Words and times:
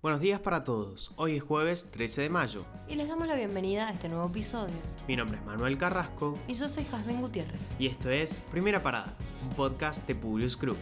Buenos 0.00 0.20
días 0.20 0.38
para 0.38 0.62
todos, 0.62 1.10
hoy 1.16 1.38
es 1.38 1.42
jueves 1.42 1.90
13 1.90 2.22
de 2.22 2.30
mayo. 2.30 2.64
Y 2.86 2.94
les 2.94 3.08
damos 3.08 3.26
la 3.26 3.34
bienvenida 3.34 3.88
a 3.88 3.90
este 3.90 4.08
nuevo 4.08 4.28
episodio. 4.28 4.72
Mi 5.08 5.16
nombre 5.16 5.38
es 5.38 5.44
Manuel 5.44 5.76
Carrasco. 5.76 6.38
Y 6.46 6.54
yo 6.54 6.68
soy 6.68 6.84
Jazmín 6.84 7.20
Gutiérrez. 7.20 7.60
Y 7.80 7.88
esto 7.88 8.08
es 8.08 8.38
Primera 8.52 8.80
Parada, 8.80 9.16
un 9.42 9.56
podcast 9.56 10.06
de 10.06 10.14
Publius 10.14 10.56
Group. 10.56 10.76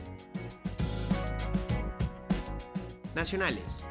Nacionales. 3.14 3.88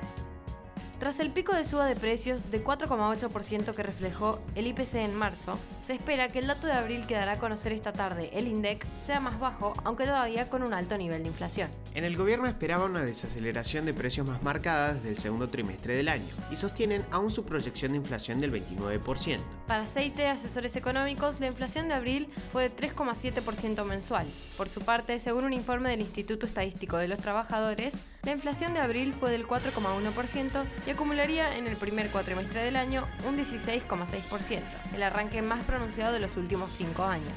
Tras 1.05 1.19
el 1.19 1.29
pico 1.29 1.53
de 1.53 1.65
suba 1.65 1.85
de 1.85 1.95
precios 1.95 2.49
de 2.49 2.63
4,8% 2.63 3.75
que 3.75 3.83
reflejó 3.83 4.41
el 4.55 4.65
IPC 4.65 4.95
en 4.95 5.13
marzo, 5.13 5.59
se 5.83 5.93
espera 5.93 6.29
que 6.29 6.39
el 6.39 6.47
dato 6.47 6.65
de 6.65 6.73
abril 6.73 7.05
que 7.05 7.13
dará 7.13 7.33
a 7.33 7.39
conocer 7.39 7.73
esta 7.73 7.93
tarde 7.93 8.31
el 8.33 8.47
INDEC 8.47 8.83
sea 9.05 9.19
más 9.19 9.39
bajo, 9.39 9.73
aunque 9.83 10.05
todavía 10.05 10.49
con 10.49 10.63
un 10.63 10.73
alto 10.73 10.97
nivel 10.97 11.21
de 11.21 11.27
inflación. 11.29 11.69
En 11.93 12.05
el 12.05 12.17
gobierno 12.17 12.47
esperaba 12.47 12.85
una 12.85 13.03
desaceleración 13.03 13.85
de 13.85 13.93
precios 13.93 14.27
más 14.27 14.41
marcada 14.41 14.95
desde 14.95 15.09
el 15.09 15.19
segundo 15.19 15.47
trimestre 15.47 15.93
del 15.95 16.09
año 16.09 16.33
y 16.51 16.55
sostienen 16.55 17.05
aún 17.11 17.29
su 17.29 17.45
proyección 17.45 17.91
de 17.91 17.99
inflación 17.99 18.39
del 18.39 18.51
29%. 18.51 19.41
Para 19.67 19.83
aceite, 19.83 20.25
asesores 20.25 20.75
económicos, 20.75 21.39
la 21.39 21.45
inflación 21.45 21.87
de 21.87 21.93
abril 21.93 22.29
fue 22.51 22.67
de 22.67 22.75
3,7% 22.75 23.85
mensual. 23.85 24.25
Por 24.57 24.69
su 24.69 24.81
parte, 24.81 25.19
según 25.19 25.45
un 25.45 25.53
informe 25.53 25.91
del 25.91 26.01
Instituto 26.01 26.47
Estadístico 26.47 26.97
de 26.97 27.09
los 27.09 27.19
Trabajadores, 27.19 27.93
la 28.25 28.31
inflación 28.31 28.73
de 28.73 28.79
abril 28.79 29.13
fue 29.13 29.29
del 29.29 29.47
4,1% 29.47 30.65
y 30.87 30.89
acumularía 30.89 31.55
en 31.55 31.67
el 31.67 31.77
primer 31.77 32.09
cuatrimestre 32.09 32.63
del 32.63 32.75
año 32.75 33.05
un 33.27 33.37
16,6%, 33.37 34.61
el 34.95 35.03
arranque 35.03 35.43
más 35.43 35.63
pronunciado 35.63 36.11
de 36.11 36.19
los 36.19 36.35
últimos 36.35 36.71
cinco 36.71 37.03
años. 37.03 37.33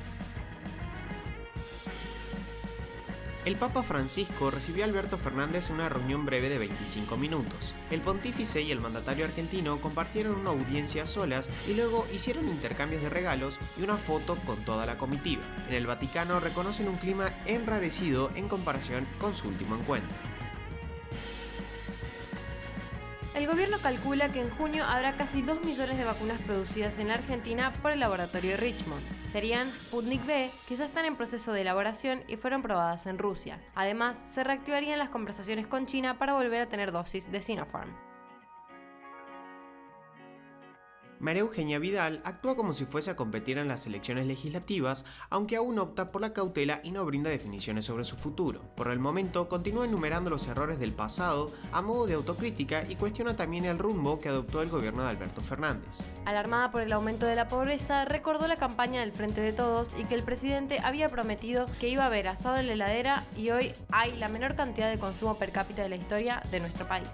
El 3.44 3.56
Papa 3.56 3.82
Francisco 3.82 4.50
recibió 4.50 4.84
a 4.84 4.86
Alberto 4.86 5.16
Fernández 5.16 5.70
en 5.70 5.76
una 5.76 5.88
reunión 5.88 6.26
breve 6.26 6.48
de 6.48 6.58
25 6.58 7.16
minutos. 7.16 7.72
El 7.90 8.00
pontífice 8.00 8.60
y 8.60 8.72
el 8.72 8.80
mandatario 8.80 9.24
argentino 9.24 9.80
compartieron 9.80 10.40
una 10.40 10.50
audiencia 10.50 11.04
a 11.04 11.06
solas 11.06 11.48
y 11.66 11.74
luego 11.74 12.06
hicieron 12.14 12.46
intercambios 12.46 13.02
de 13.02 13.08
regalos 13.08 13.58
y 13.78 13.84
una 13.84 13.96
foto 13.96 14.36
con 14.44 14.62
toda 14.64 14.84
la 14.84 14.98
comitiva. 14.98 15.42
En 15.68 15.76
el 15.76 15.86
Vaticano 15.86 16.40
reconocen 16.40 16.88
un 16.88 16.96
clima 16.96 17.30
enrarecido 17.46 18.30
en 18.34 18.48
comparación 18.48 19.06
con 19.18 19.34
su 19.34 19.48
último 19.48 19.76
encuentro. 19.76 20.37
El 23.38 23.46
gobierno 23.46 23.78
calcula 23.80 24.30
que 24.30 24.40
en 24.40 24.50
junio 24.50 24.84
habrá 24.84 25.12
casi 25.12 25.42
2 25.42 25.62
millones 25.62 25.96
de 25.96 26.02
vacunas 26.02 26.40
producidas 26.40 26.98
en 26.98 27.06
la 27.06 27.14
Argentina 27.14 27.72
por 27.82 27.92
el 27.92 28.00
laboratorio 28.00 28.56
Richmond. 28.56 29.00
Serían 29.30 29.70
Sputnik 29.70 30.26
V, 30.26 30.50
que 30.66 30.74
ya 30.74 30.86
están 30.86 31.04
en 31.04 31.14
proceso 31.14 31.52
de 31.52 31.60
elaboración 31.60 32.24
y 32.26 32.34
fueron 32.34 32.62
probadas 32.62 33.06
en 33.06 33.16
Rusia. 33.16 33.60
Además, 33.76 34.20
se 34.26 34.42
reactivarían 34.42 34.98
las 34.98 35.10
conversaciones 35.10 35.68
con 35.68 35.86
China 35.86 36.18
para 36.18 36.34
volver 36.34 36.62
a 36.62 36.68
tener 36.68 36.90
dosis 36.90 37.30
de 37.30 37.40
Sinopharm. 37.40 38.07
María 41.20 41.40
Eugenia 41.40 41.78
Vidal 41.78 42.20
actúa 42.24 42.54
como 42.54 42.72
si 42.72 42.84
fuese 42.84 43.10
a 43.10 43.16
competir 43.16 43.58
en 43.58 43.66
las 43.66 43.86
elecciones 43.86 44.26
legislativas, 44.26 45.04
aunque 45.30 45.56
aún 45.56 45.78
opta 45.78 46.12
por 46.12 46.20
la 46.20 46.32
cautela 46.32 46.80
y 46.84 46.92
no 46.92 47.04
brinda 47.04 47.28
definiciones 47.30 47.84
sobre 47.84 48.04
su 48.04 48.16
futuro. 48.16 48.62
Por 48.76 48.88
el 48.90 49.00
momento, 49.00 49.48
continúa 49.48 49.84
enumerando 49.84 50.30
los 50.30 50.46
errores 50.46 50.78
del 50.78 50.92
pasado 50.92 51.50
a 51.72 51.82
modo 51.82 52.06
de 52.06 52.14
autocrítica 52.14 52.84
y 52.88 52.96
cuestiona 52.96 53.36
también 53.36 53.64
el 53.64 53.78
rumbo 53.78 54.18
que 54.18 54.28
adoptó 54.28 54.62
el 54.62 54.68
gobierno 54.68 55.02
de 55.02 55.10
Alberto 55.10 55.40
Fernández. 55.40 56.04
Alarmada 56.24 56.70
por 56.70 56.82
el 56.82 56.92
aumento 56.92 57.26
de 57.26 57.34
la 57.34 57.48
pobreza, 57.48 58.04
recordó 58.04 58.46
la 58.46 58.56
campaña 58.56 59.00
del 59.00 59.12
Frente 59.12 59.40
de 59.40 59.52
Todos 59.52 59.92
y 59.98 60.04
que 60.04 60.14
el 60.14 60.22
presidente 60.22 60.78
había 60.82 61.08
prometido 61.08 61.66
que 61.80 61.88
iba 61.88 62.04
a 62.04 62.06
haber 62.06 62.28
asado 62.28 62.58
en 62.58 62.68
la 62.68 62.74
heladera 62.74 63.24
y 63.36 63.50
hoy 63.50 63.72
hay 63.90 64.16
la 64.18 64.28
menor 64.28 64.54
cantidad 64.54 64.90
de 64.90 64.98
consumo 64.98 65.36
per 65.36 65.52
cápita 65.52 65.82
de 65.82 65.88
la 65.88 65.96
historia 65.96 66.42
de 66.50 66.60
nuestro 66.60 66.86
país. 66.86 67.08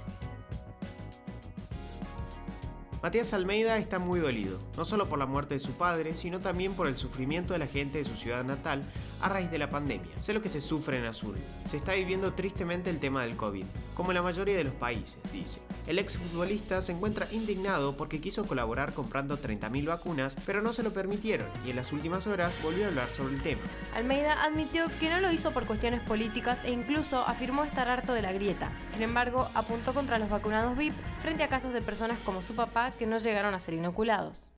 Matías 3.05 3.35
Almeida 3.35 3.77
está 3.77 3.99
muy 3.99 4.19
dolido, 4.19 4.59
no 4.79 4.87
solo 4.87 5.05
por 5.05 5.19
la 5.19 5.27
muerte 5.27 5.53
de 5.53 5.61
su 5.61 5.73
padre, 5.73 6.17
sino 6.17 6.41
también 6.41 6.73
por 6.73 6.87
el 6.87 6.97
sufrimiento 6.97 7.53
de 7.53 7.59
la 7.59 7.67
gente 7.67 7.99
de 7.99 8.07
su 8.07 8.17
ciudad 8.17 8.43
natal 8.45 8.83
a 9.21 9.29
raíz 9.29 9.51
de 9.51 9.59
la 9.59 9.69
pandemia. 9.69 10.17
Sé 10.19 10.33
lo 10.33 10.41
que 10.41 10.49
se 10.49 10.63
sufre 10.63 11.01
en 11.01 11.05
Azul. 11.05 11.37
Se 11.67 11.77
está 11.77 11.93
viviendo 11.93 12.33
tristemente 12.33 12.89
el 12.89 13.01
tema 13.01 13.21
del 13.21 13.37
COVID, 13.37 13.67
como 13.93 14.11
en 14.11 14.15
la 14.15 14.23
mayoría 14.23 14.57
de 14.57 14.65
los 14.65 14.73
países, 14.73 15.19
dice. 15.35 15.61
El 15.87 15.99
exfutbolista 15.99 16.81
se 16.81 16.93
encuentra 16.93 17.29
indignado 17.31 17.95
porque 17.95 18.23
quiso 18.23 18.47
colaborar 18.47 18.95
comprando 18.95 19.37
30.000 19.37 19.87
vacunas, 19.87 20.35
pero 20.47 20.63
no 20.63 20.73
se 20.73 20.83
lo 20.83 20.95
permitieron 20.95 21.49
y 21.67 21.71
en 21.71 21.77
las 21.77 21.93
últimas 21.93 22.27
horas 22.27 22.55
volvió 22.63 22.87
a 22.87 22.89
hablar 22.89 23.09
sobre 23.09 23.35
el 23.35 23.43
tema. 23.43 23.61
Almeida 23.95 24.43
admitió 24.43 24.87
que 24.99 25.11
no 25.11 25.21
lo 25.21 25.31
hizo 25.31 25.51
por 25.51 25.67
cuestiones 25.67 26.01
políticas 26.01 26.65
e 26.65 26.73
incluso 26.73 27.19
afirmó 27.29 27.65
estar 27.65 27.87
harto 27.87 28.15
de 28.15 28.23
la 28.23 28.33
grieta. 28.33 28.73
Sin 28.89 29.03
embargo, 29.03 29.47
apuntó 29.55 29.93
contra 29.93 30.19
los 30.19 30.31
vacunados 30.31 30.75
VIP 30.75 30.95
frente 31.19 31.43
a 31.43 31.49
casos 31.49 31.75
de 31.75 31.83
personas 31.83 32.19
como 32.25 32.41
su 32.41 32.55
papá 32.55 32.94
que 32.95 33.07
no 33.07 33.19
llegaron 33.19 33.55
a 33.55 33.59
ser 33.59 33.75
inoculados. 33.75 34.53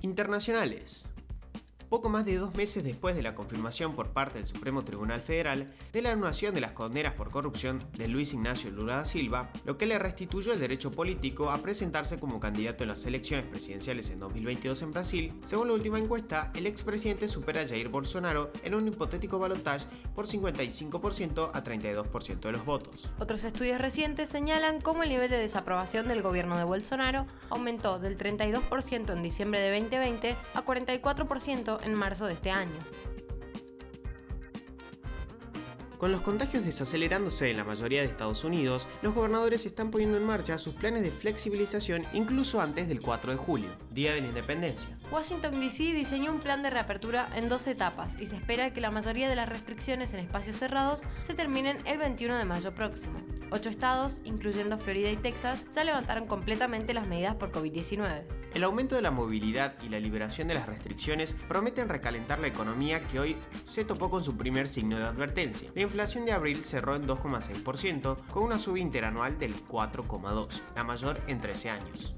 Internacionales. 0.00 1.11
Poco 1.92 2.08
más 2.08 2.24
de 2.24 2.38
dos 2.38 2.54
meses 2.54 2.82
después 2.82 3.14
de 3.14 3.22
la 3.22 3.34
confirmación 3.34 3.94
por 3.94 4.14
parte 4.14 4.38
del 4.38 4.48
Supremo 4.48 4.80
Tribunal 4.80 5.20
Federal 5.20 5.70
de 5.92 6.00
la 6.00 6.12
anulación 6.12 6.54
de 6.54 6.62
las 6.62 6.72
condenas 6.72 7.12
por 7.12 7.30
corrupción 7.30 7.80
de 7.98 8.08
Luis 8.08 8.32
Ignacio 8.32 8.70
Lula 8.70 8.96
da 8.96 9.04
Silva, 9.04 9.50
lo 9.66 9.76
que 9.76 9.84
le 9.84 9.98
restituyó 9.98 10.54
el 10.54 10.58
derecho 10.58 10.90
político 10.90 11.50
a 11.50 11.58
presentarse 11.58 12.18
como 12.18 12.40
candidato 12.40 12.82
en 12.82 12.88
las 12.88 13.04
elecciones 13.04 13.44
presidenciales 13.44 14.08
en 14.08 14.20
2022 14.20 14.80
en 14.80 14.90
Brasil, 14.90 15.34
según 15.44 15.68
la 15.68 15.74
última 15.74 15.98
encuesta, 15.98 16.50
el 16.54 16.66
expresidente 16.66 17.28
supera 17.28 17.60
a 17.60 17.68
Jair 17.68 17.90
Bolsonaro 17.90 18.50
en 18.64 18.74
un 18.74 18.88
hipotético 18.88 19.38
balotaje 19.38 19.84
por 20.14 20.26
55% 20.26 21.50
a 21.52 21.62
32% 21.62 22.40
de 22.40 22.52
los 22.52 22.64
votos. 22.64 23.10
Otros 23.18 23.44
estudios 23.44 23.82
recientes 23.82 24.30
señalan 24.30 24.80
cómo 24.80 25.02
el 25.02 25.10
nivel 25.10 25.28
de 25.28 25.36
desaprobación 25.36 26.08
del 26.08 26.22
gobierno 26.22 26.56
de 26.56 26.64
Bolsonaro 26.64 27.26
aumentó 27.50 27.98
del 27.98 28.16
32% 28.16 29.12
en 29.14 29.22
diciembre 29.22 29.60
de 29.60 29.78
2020 29.78 30.36
a 30.54 30.64
44% 30.64 31.81
en 31.82 31.94
marzo 31.94 32.26
de 32.26 32.34
este 32.34 32.50
año. 32.50 32.78
Con 36.02 36.10
los 36.10 36.22
contagios 36.22 36.64
desacelerándose 36.64 37.48
en 37.48 37.58
la 37.58 37.62
mayoría 37.62 38.00
de 38.00 38.08
Estados 38.08 38.42
Unidos, 38.42 38.88
los 39.02 39.14
gobernadores 39.14 39.66
están 39.66 39.92
poniendo 39.92 40.16
en 40.16 40.26
marcha 40.26 40.58
sus 40.58 40.74
planes 40.74 41.04
de 41.04 41.12
flexibilización 41.12 42.02
incluso 42.12 42.60
antes 42.60 42.88
del 42.88 43.00
4 43.00 43.30
de 43.30 43.38
julio, 43.38 43.70
Día 43.92 44.12
de 44.12 44.20
la 44.20 44.26
Independencia. 44.26 44.98
Washington 45.12 45.60
DC 45.60 45.92
diseñó 45.92 46.32
un 46.32 46.40
plan 46.40 46.60
de 46.64 46.70
reapertura 46.70 47.28
en 47.36 47.48
dos 47.48 47.68
etapas 47.68 48.16
y 48.18 48.26
se 48.26 48.34
espera 48.34 48.74
que 48.74 48.80
la 48.80 48.90
mayoría 48.90 49.28
de 49.28 49.36
las 49.36 49.48
restricciones 49.48 50.12
en 50.12 50.18
espacios 50.18 50.56
cerrados 50.56 51.02
se 51.22 51.34
terminen 51.34 51.78
el 51.86 51.98
21 51.98 52.36
de 52.36 52.46
mayo 52.46 52.74
próximo. 52.74 53.16
Ocho 53.52 53.70
estados, 53.70 54.20
incluyendo 54.24 54.78
Florida 54.78 55.08
y 55.08 55.16
Texas, 55.16 55.62
ya 55.72 55.84
levantaron 55.84 56.26
completamente 56.26 56.94
las 56.94 57.06
medidas 57.06 57.36
por 57.36 57.52
COVID-19. 57.52 58.41
El 58.54 58.64
aumento 58.64 58.96
de 58.96 59.02
la 59.02 59.10
movilidad 59.10 59.74
y 59.82 59.88
la 59.88 59.98
liberación 59.98 60.46
de 60.46 60.54
las 60.54 60.66
restricciones 60.66 61.34
prometen 61.48 61.88
recalentar 61.88 62.38
la 62.38 62.48
economía 62.48 63.00
que 63.00 63.18
hoy 63.18 63.36
se 63.64 63.84
topó 63.84 64.10
con 64.10 64.22
su 64.22 64.36
primer 64.36 64.68
signo 64.68 64.98
de 64.98 65.04
advertencia. 65.04 65.70
La 65.74 65.80
inflación 65.80 66.26
de 66.26 66.32
abril 66.32 66.62
cerró 66.62 66.94
en 66.96 67.06
2,6%, 67.06 68.26
con 68.26 68.42
una 68.42 68.58
suba 68.58 68.78
interanual 68.78 69.38
del 69.38 69.54
4,2%, 69.54 70.48
la 70.76 70.84
mayor 70.84 71.18
en 71.28 71.40
13 71.40 71.70
años. 71.70 72.14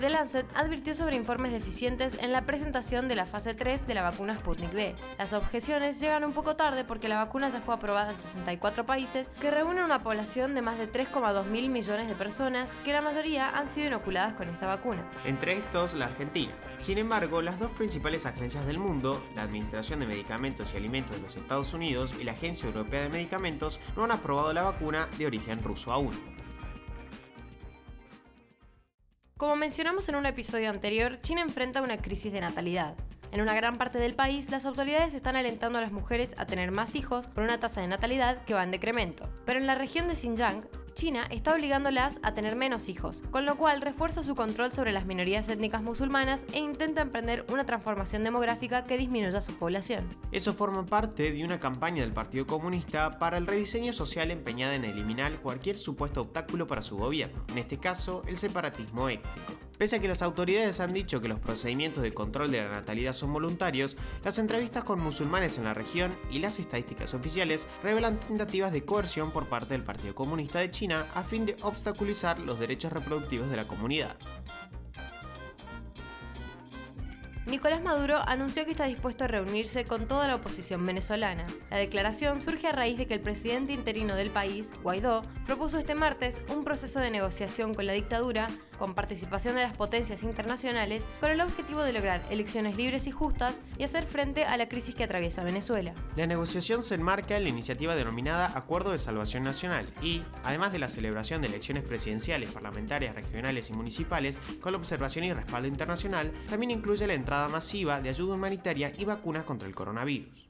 The 0.00 0.08
Lancet 0.08 0.46
advirtió 0.54 0.94
sobre 0.94 1.16
informes 1.16 1.52
deficientes 1.52 2.18
en 2.20 2.32
la 2.32 2.46
presentación 2.46 3.06
de 3.06 3.16
la 3.16 3.26
fase 3.26 3.52
3 3.52 3.86
de 3.86 3.92
la 3.92 4.02
vacuna 4.02 4.38
Sputnik 4.38 4.72
V. 4.72 4.96
Las 5.18 5.34
objeciones 5.34 6.00
llegan 6.00 6.24
un 6.24 6.32
poco 6.32 6.56
tarde 6.56 6.84
porque 6.84 7.06
la 7.06 7.18
vacuna 7.18 7.50
ya 7.50 7.60
fue 7.60 7.74
aprobada 7.74 8.10
en 8.10 8.18
64 8.18 8.86
países, 8.86 9.30
que 9.42 9.50
reúnen 9.50 9.84
una 9.84 10.02
población 10.02 10.54
de 10.54 10.62
más 10.62 10.78
de 10.78 10.90
3,2 10.90 11.44
mil 11.44 11.68
millones 11.68 12.08
de 12.08 12.14
personas, 12.14 12.76
que 12.76 12.94
la 12.94 13.02
mayoría 13.02 13.50
han 13.50 13.68
sido 13.68 13.88
inoculadas 13.88 14.32
con 14.32 14.48
esta 14.48 14.66
vacuna. 14.66 15.04
Entre 15.26 15.58
estos, 15.58 15.92
la 15.92 16.06
Argentina. 16.06 16.52
Sin 16.78 16.96
embargo, 16.96 17.42
las 17.42 17.58
dos 17.58 17.70
principales 17.72 18.24
agencias 18.24 18.66
del 18.66 18.78
mundo, 18.78 19.22
la 19.36 19.42
Administración 19.42 20.00
de 20.00 20.06
Medicamentos 20.06 20.70
y 20.72 20.78
Alimentos 20.78 21.14
de 21.16 21.22
los 21.22 21.36
Estados 21.36 21.74
Unidos 21.74 22.14
y 22.18 22.24
la 22.24 22.32
Agencia 22.32 22.66
Europea 22.66 23.02
de 23.02 23.10
Medicamentos, 23.10 23.80
no 23.96 24.04
han 24.04 24.12
aprobado 24.12 24.54
la 24.54 24.62
vacuna 24.62 25.08
de 25.18 25.26
origen 25.26 25.62
ruso 25.62 25.92
aún. 25.92 26.39
Como 29.40 29.56
mencionamos 29.56 30.06
en 30.10 30.16
un 30.16 30.26
episodio 30.26 30.68
anterior, 30.68 31.18
China 31.22 31.40
enfrenta 31.40 31.80
una 31.80 31.96
crisis 31.96 32.30
de 32.30 32.42
natalidad. 32.42 32.94
En 33.32 33.40
una 33.40 33.54
gran 33.54 33.76
parte 33.76 33.96
del 33.96 34.12
país, 34.12 34.50
las 34.50 34.66
autoridades 34.66 35.14
están 35.14 35.34
alentando 35.34 35.78
a 35.78 35.80
las 35.80 35.92
mujeres 35.92 36.34
a 36.36 36.44
tener 36.44 36.72
más 36.72 36.94
hijos 36.94 37.26
por 37.28 37.44
una 37.44 37.58
tasa 37.58 37.80
de 37.80 37.88
natalidad 37.88 38.44
que 38.44 38.52
va 38.52 38.64
en 38.64 38.70
decremento. 38.70 39.30
Pero 39.46 39.58
en 39.58 39.66
la 39.66 39.76
región 39.76 40.08
de 40.08 40.16
Xinjiang, 40.16 40.68
China 41.00 41.26
está 41.30 41.54
obligándolas 41.54 42.20
a 42.22 42.34
tener 42.34 42.56
menos 42.56 42.90
hijos, 42.90 43.22
con 43.30 43.46
lo 43.46 43.56
cual 43.56 43.80
refuerza 43.80 44.22
su 44.22 44.34
control 44.34 44.70
sobre 44.70 44.92
las 44.92 45.06
minorías 45.06 45.48
étnicas 45.48 45.80
musulmanas 45.80 46.44
e 46.52 46.58
intenta 46.58 47.00
emprender 47.00 47.46
una 47.50 47.64
transformación 47.64 48.22
demográfica 48.22 48.84
que 48.84 48.98
disminuya 48.98 49.40
su 49.40 49.54
población. 49.54 50.06
Eso 50.30 50.52
forma 50.52 50.84
parte 50.84 51.32
de 51.32 51.42
una 51.42 51.58
campaña 51.58 52.02
del 52.02 52.12
Partido 52.12 52.46
Comunista 52.46 53.18
para 53.18 53.38
el 53.38 53.46
rediseño 53.46 53.94
social 53.94 54.30
empeñada 54.30 54.74
en 54.74 54.84
eliminar 54.84 55.40
cualquier 55.40 55.78
supuesto 55.78 56.20
obstáculo 56.20 56.66
para 56.66 56.82
su 56.82 56.98
gobierno, 56.98 57.46
en 57.48 57.56
este 57.56 57.78
caso 57.78 58.20
el 58.26 58.36
separatismo 58.36 59.08
étnico. 59.08 59.69
Pese 59.80 59.96
a 59.96 59.98
que 59.98 60.08
las 60.08 60.20
autoridades 60.20 60.78
han 60.80 60.92
dicho 60.92 61.22
que 61.22 61.28
los 61.28 61.40
procedimientos 61.40 62.02
de 62.02 62.12
control 62.12 62.50
de 62.50 62.58
la 62.58 62.68
natalidad 62.68 63.14
son 63.14 63.32
voluntarios, 63.32 63.96
las 64.22 64.38
entrevistas 64.38 64.84
con 64.84 65.00
musulmanes 65.00 65.56
en 65.56 65.64
la 65.64 65.72
región 65.72 66.14
y 66.30 66.40
las 66.40 66.58
estadísticas 66.58 67.14
oficiales 67.14 67.66
revelan 67.82 68.20
tentativas 68.20 68.72
de 68.72 68.84
coerción 68.84 69.32
por 69.32 69.48
parte 69.48 69.72
del 69.72 69.82
Partido 69.82 70.14
Comunista 70.14 70.58
de 70.58 70.70
China 70.70 71.06
a 71.14 71.22
fin 71.22 71.46
de 71.46 71.56
obstaculizar 71.62 72.40
los 72.40 72.60
derechos 72.60 72.92
reproductivos 72.92 73.48
de 73.50 73.56
la 73.56 73.66
comunidad. 73.66 74.16
Nicolás 77.46 77.82
Maduro 77.82 78.20
anunció 78.26 78.66
que 78.66 78.72
está 78.72 78.84
dispuesto 78.84 79.24
a 79.24 79.28
reunirse 79.28 79.86
con 79.86 80.06
toda 80.06 80.28
la 80.28 80.34
oposición 80.34 80.84
venezolana. 80.84 81.46
La 81.70 81.78
declaración 81.78 82.42
surge 82.42 82.66
a 82.66 82.72
raíz 82.72 82.98
de 82.98 83.06
que 83.06 83.14
el 83.14 83.20
presidente 83.20 83.72
interino 83.72 84.14
del 84.14 84.28
país, 84.28 84.74
Guaidó, 84.82 85.22
propuso 85.46 85.78
este 85.78 85.94
martes 85.94 86.42
un 86.48 86.64
proceso 86.64 87.00
de 87.00 87.10
negociación 87.10 87.72
con 87.72 87.86
la 87.86 87.94
dictadura, 87.94 88.48
con 88.80 88.94
participación 88.94 89.54
de 89.54 89.62
las 89.62 89.76
potencias 89.76 90.22
internacionales, 90.24 91.06
con 91.20 91.30
el 91.30 91.42
objetivo 91.42 91.82
de 91.82 91.92
lograr 91.92 92.22
elecciones 92.30 92.78
libres 92.78 93.06
y 93.06 93.10
justas 93.12 93.60
y 93.78 93.84
hacer 93.84 94.06
frente 94.06 94.46
a 94.46 94.56
la 94.56 94.68
crisis 94.68 94.94
que 94.94 95.04
atraviesa 95.04 95.44
Venezuela. 95.44 95.94
La 96.16 96.26
negociación 96.26 96.82
se 96.82 96.94
enmarca 96.94 97.36
en 97.36 97.42
la 97.44 97.50
iniciativa 97.50 97.94
denominada 97.94 98.50
Acuerdo 98.56 98.92
de 98.92 98.98
Salvación 98.98 99.42
Nacional 99.42 99.86
y, 100.02 100.22
además 100.44 100.72
de 100.72 100.78
la 100.78 100.88
celebración 100.88 101.42
de 101.42 101.48
elecciones 101.48 101.84
presidenciales, 101.84 102.52
parlamentarias, 102.52 103.14
regionales 103.14 103.68
y 103.68 103.74
municipales, 103.74 104.38
con 104.62 104.72
la 104.72 104.78
observación 104.78 105.26
y 105.26 105.32
respaldo 105.34 105.68
internacional, 105.68 106.32
también 106.48 106.70
incluye 106.70 107.06
la 107.06 107.14
entrada 107.14 107.48
masiva 107.48 108.00
de 108.00 108.08
ayuda 108.08 108.34
humanitaria 108.34 108.92
y 108.96 109.04
vacunas 109.04 109.44
contra 109.44 109.68
el 109.68 109.74
coronavirus. 109.74 110.48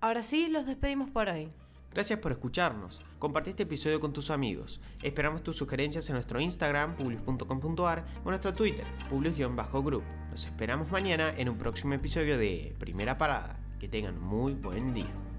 Ahora 0.00 0.22
sí, 0.22 0.46
los 0.46 0.64
despedimos 0.64 1.10
por 1.10 1.28
hoy. 1.28 1.50
Gracias 1.94 2.18
por 2.18 2.32
escucharnos. 2.32 3.02
Compartí 3.18 3.50
este 3.50 3.64
episodio 3.64 4.00
con 4.00 4.12
tus 4.12 4.30
amigos. 4.30 4.80
Esperamos 5.02 5.42
tus 5.42 5.56
sugerencias 5.56 6.08
en 6.08 6.14
nuestro 6.14 6.40
Instagram, 6.40 6.96
publius.com.ar 6.96 8.04
o 8.24 8.28
nuestro 8.28 8.54
Twitter, 8.54 8.84
publius-group. 9.10 10.02
Nos 10.30 10.46
esperamos 10.46 10.90
mañana 10.90 11.34
en 11.36 11.48
un 11.48 11.58
próximo 11.58 11.92
episodio 11.94 12.38
de 12.38 12.74
Primera 12.78 13.18
Parada. 13.18 13.58
Que 13.78 13.88
tengan 13.88 14.18
muy 14.18 14.54
buen 14.54 14.94
día. 14.94 15.31